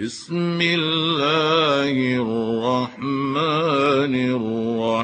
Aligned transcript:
بسم 0.00 0.58
الله 0.62 2.16
الرحمن 2.16 4.14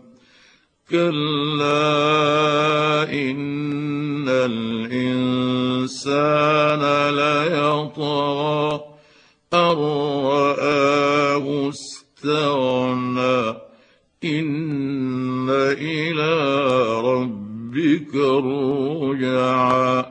كلا 0.91 1.84
إن 3.13 4.29
الإنسان 4.29 5.23
ليطغى 7.15 8.81
أن 9.53 9.77
رآه 10.29 11.70
استغنى. 11.70 13.57
إن 14.23 15.49
إلى 15.79 16.35
رب 17.01 17.52
ربك 17.73 18.16
الرجعى 18.16 20.05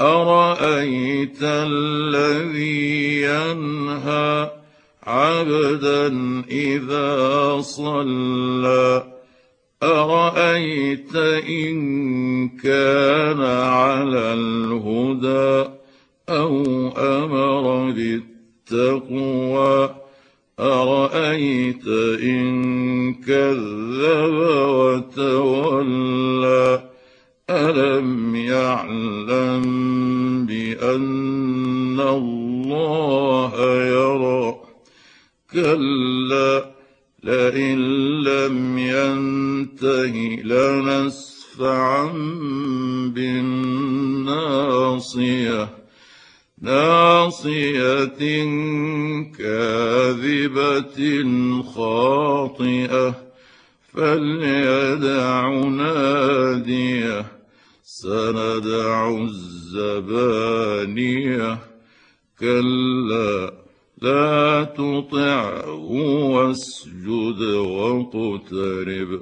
أرأيت 0.00 1.42
الذي 1.42 3.22
ينهى 3.22 4.50
عبدا 5.02 6.06
إذا 6.50 7.60
صلى؟ 7.60 9.04
أرأيت 9.82 11.16
إن 11.48 12.48
كان 12.48 13.42
على 13.42 14.34
الهدى 14.34 15.70
أو 16.28 16.64
أمر 16.98 17.90
بالتقوى؟ 17.90 19.97
أرأيت 20.60 21.88
إن 22.22 23.14
كذب 23.14 24.34
وتولى؟ 25.08 26.82
ألم 27.50 28.36
يعلم 28.36 29.62
بأن 30.46 32.00
الله 32.00 33.52
يرى؟ 33.86 34.54
كلا 35.52 36.70
لئن 37.24 37.78
لم 38.22 38.78
ينته 38.78 40.42
لنسفعا 40.44 42.12
بالناصية. 43.14 45.77
ناصية 46.62 48.04
كاذبة 49.38 50.98
خاطئة 51.62 53.14
فليدع 53.92 55.48
نادية 55.64 57.26
سندع 57.84 59.18
الزبانية. 59.18 60.38
كلا 62.40 63.52
لا 64.02 64.64
تطعه 64.64 65.74
واسجد 66.30 67.40
واقترب. 67.42 69.20